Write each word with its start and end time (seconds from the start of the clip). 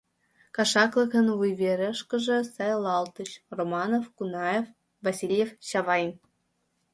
Кашаклыкын 0.55 1.27
вуйверышкыже 1.37 2.37
сайлалтыч: 2.53 3.31
Романов, 3.57 4.05
Кунаев, 4.17 4.65
Васильев, 5.05 5.49
Чавайн. 5.67 6.11